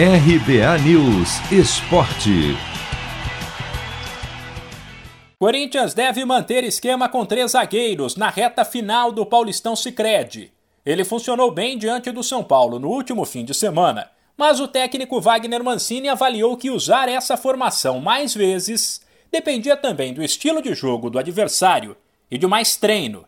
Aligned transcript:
RBA 0.00 0.78
News 0.84 1.40
Esporte. 1.50 2.56
Corinthians 5.40 5.92
deve 5.92 6.24
manter 6.24 6.62
esquema 6.62 7.08
com 7.08 7.26
três 7.26 7.50
zagueiros 7.50 8.14
na 8.14 8.30
reta 8.30 8.64
final 8.64 9.10
do 9.10 9.26
Paulistão 9.26 9.74
Sicredi. 9.74 10.52
Ele 10.86 11.04
funcionou 11.04 11.50
bem 11.50 11.76
diante 11.76 12.12
do 12.12 12.22
São 12.22 12.44
Paulo 12.44 12.78
no 12.78 12.88
último 12.88 13.24
fim 13.24 13.44
de 13.44 13.52
semana, 13.52 14.08
mas 14.36 14.60
o 14.60 14.68
técnico 14.68 15.20
Wagner 15.20 15.64
Mancini 15.64 16.08
avaliou 16.08 16.56
que 16.56 16.70
usar 16.70 17.08
essa 17.08 17.36
formação 17.36 17.98
mais 17.98 18.32
vezes 18.32 19.00
dependia 19.32 19.76
também 19.76 20.14
do 20.14 20.22
estilo 20.22 20.62
de 20.62 20.74
jogo 20.74 21.10
do 21.10 21.18
adversário 21.18 21.96
e 22.30 22.38
de 22.38 22.46
mais 22.46 22.76
treino. 22.76 23.24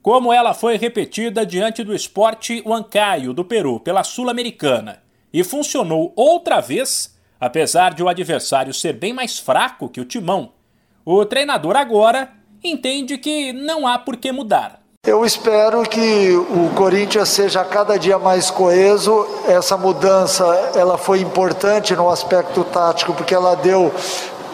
Como 0.00 0.32
ela 0.32 0.54
foi 0.54 0.78
repetida 0.78 1.44
diante 1.44 1.84
do 1.84 1.94
esporte 1.94 2.62
Huancayo 2.64 3.34
do 3.34 3.44
Peru 3.44 3.78
pela 3.78 4.02
Sul-Americana 4.02 5.04
e 5.36 5.44
funcionou 5.44 6.14
outra 6.16 6.62
vez, 6.62 7.14
apesar 7.38 7.92
de 7.92 8.02
o 8.02 8.08
adversário 8.08 8.72
ser 8.72 8.94
bem 8.94 9.12
mais 9.12 9.38
fraco 9.38 9.86
que 9.86 10.00
o 10.00 10.04
Timão, 10.06 10.52
o 11.04 11.26
treinador 11.26 11.76
agora 11.76 12.30
entende 12.64 13.18
que 13.18 13.52
não 13.52 13.86
há 13.86 13.98
por 13.98 14.16
que 14.16 14.32
mudar. 14.32 14.80
Eu 15.06 15.26
espero 15.26 15.82
que 15.82 16.34
o 16.34 16.72
Corinthians 16.74 17.28
seja 17.28 17.62
cada 17.62 17.98
dia 17.98 18.18
mais 18.18 18.50
coeso. 18.50 19.26
Essa 19.46 19.76
mudança 19.76 20.44
ela 20.74 20.96
foi 20.96 21.20
importante 21.20 21.94
no 21.94 22.08
aspecto 22.08 22.64
tático 22.64 23.12
porque 23.12 23.34
ela 23.34 23.54
deu 23.54 23.94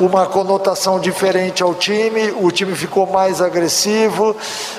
uma 0.00 0.26
conotação 0.26 1.00
diferente 1.00 1.62
ao 1.62 1.74
time, 1.74 2.30
o 2.40 2.50
time 2.50 2.74
ficou 2.74 3.06
mais 3.06 3.40
agressivo, 3.40 4.36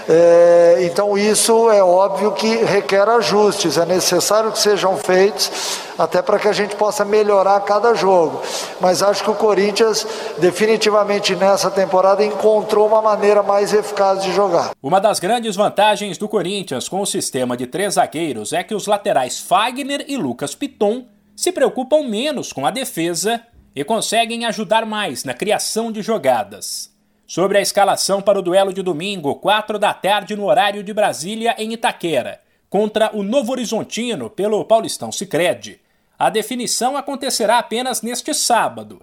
é, 0.07 0.77
então 0.81 1.17
isso 1.17 1.69
é 1.69 1.83
óbvio 1.83 2.31
que 2.31 2.47
requer 2.63 3.07
ajustes, 3.07 3.77
é 3.77 3.85
necessário 3.85 4.51
que 4.51 4.59
sejam 4.59 4.97
feitos 4.97 5.79
até 5.97 6.21
para 6.21 6.39
que 6.39 6.47
a 6.47 6.53
gente 6.53 6.77
possa 6.77 7.03
melhorar 7.03 7.59
cada 7.61 7.93
jogo. 7.93 8.41
Mas 8.79 9.03
acho 9.03 9.21
que 9.21 9.29
o 9.29 9.35
Corinthians 9.35 10.07
definitivamente 10.37 11.35
nessa 11.35 11.69
temporada 11.69 12.23
encontrou 12.23 12.87
uma 12.87 13.01
maneira 13.01 13.43
mais 13.43 13.73
eficaz 13.73 14.23
de 14.23 14.31
jogar. 14.31 14.71
Uma 14.81 15.01
das 15.01 15.19
grandes 15.19 15.57
vantagens 15.57 16.17
do 16.17 16.29
Corinthians 16.29 16.87
com 16.87 17.01
o 17.01 17.05
sistema 17.05 17.57
de 17.57 17.67
três 17.67 17.95
zagueiros 17.95 18.53
é 18.53 18.63
que 18.63 18.73
os 18.73 18.87
laterais 18.87 19.39
Fagner 19.39 20.05
e 20.07 20.15
Lucas 20.15 20.55
Piton 20.55 21.03
se 21.35 21.51
preocupam 21.51 22.03
menos 22.03 22.53
com 22.53 22.65
a 22.65 22.71
defesa 22.71 23.41
e 23.75 23.83
conseguem 23.83 24.45
ajudar 24.45 24.85
mais 24.85 25.23
na 25.23 25.33
criação 25.33 25.91
de 25.91 26.01
jogadas. 26.01 26.93
Sobre 27.27 27.57
a 27.57 27.61
escalação 27.61 28.21
para 28.21 28.39
o 28.39 28.41
duelo 28.41 28.73
de 28.73 28.81
domingo, 28.81 29.35
4 29.35 29.77
da 29.77 29.93
tarde 29.93 30.35
no 30.35 30.45
horário 30.45 30.83
de 30.83 30.93
Brasília, 30.93 31.55
em 31.57 31.73
Itaquera, 31.73 32.41
contra 32.69 33.15
o 33.15 33.23
Novo 33.23 33.51
Horizontino 33.51 34.29
pelo 34.29 34.65
Paulistão 34.65 35.11
Sicredi. 35.11 35.79
A 36.17 36.29
definição 36.29 36.97
acontecerá 36.97 37.59
apenas 37.59 38.01
neste 38.01 38.33
sábado. 38.33 39.01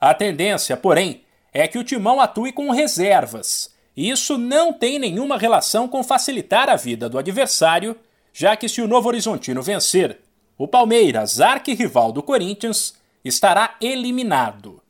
A 0.00 0.12
tendência, 0.12 0.76
porém, 0.76 1.22
é 1.52 1.66
que 1.68 1.78
o 1.78 1.84
timão 1.84 2.20
atue 2.20 2.52
com 2.52 2.70
reservas. 2.70 3.72
Isso 3.96 4.38
não 4.38 4.72
tem 4.72 4.98
nenhuma 4.98 5.36
relação 5.36 5.86
com 5.86 6.02
facilitar 6.02 6.68
a 6.68 6.76
vida 6.76 7.08
do 7.08 7.18
adversário, 7.18 7.96
já 8.32 8.56
que 8.56 8.68
se 8.68 8.80
o 8.80 8.88
Novo 8.88 9.08
Horizontino 9.08 9.62
vencer, 9.62 10.18
o 10.56 10.68
Palmeiras, 10.68 11.40
arquirrival 11.40 12.12
do 12.12 12.22
Corinthians, 12.22 12.94
estará 13.24 13.76
eliminado. 13.80 14.82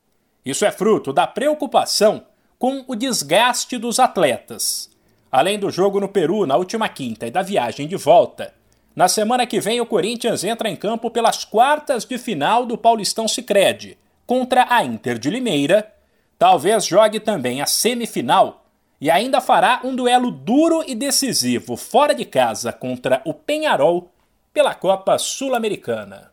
Isso 0.45 0.65
é 0.65 0.71
fruto 0.71 1.13
da 1.13 1.27
preocupação 1.27 2.25
com 2.59 2.85
o 2.87 2.95
desgaste 2.95 3.79
dos 3.79 3.99
atletas. 3.99 4.91
Além 5.31 5.59
do 5.59 5.71
jogo 5.71 6.01
no 6.01 6.09
Peru 6.09 6.47
na 6.47 6.57
última 6.57 6.89
quinta 6.89 7.27
e 7.27 7.31
da 7.31 7.43
viagem 7.43 7.87
de 7.87 7.97
volta, 7.97 8.53
na 8.95 9.09
semana 9.09 9.47
que 9.47 9.61
vem 9.61 9.81
o 9.81 9.87
Corinthians 9.87 10.43
entra 10.43 10.69
em 10.69 10.77
campo 10.77 11.11
pelas 11.11 11.45
quartas 11.45 12.05
de 12.05 12.19
final 12.19 12.67
do 12.67 12.77
Paulistão 12.77 13.29
Sicredi 13.29 13.97
contra 14.27 14.67
a 14.69 14.85
Inter 14.85 15.19
de 15.19 15.31
Limeira. 15.31 15.93
Talvez 16.39 16.87
jogue 16.87 17.21
também 17.21 17.63
a 17.63 17.67
semifinal 17.67 18.65
e 19.01 19.11
ainda 19.11 19.41
fará 19.41 19.81
um 19.85 19.95
duelo 19.95 20.31
duro 20.31 20.85
e 20.87 20.95
decisivo 20.95 21.77
fora 21.77 22.15
de 22.15 22.25
casa 22.25 22.73
contra 22.73 23.23
o 23.25 23.33
Penharol 23.33 24.11
pela 24.53 24.75
Copa 24.75 25.17
Sul-Americana. 25.17 26.33